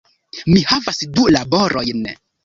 [0.53, 2.01] Mi havas du laborojn